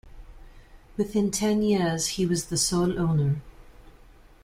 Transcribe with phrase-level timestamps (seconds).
[0.97, 3.39] Within ten years he was the sole owner.